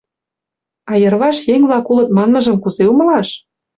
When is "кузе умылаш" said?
2.59-3.29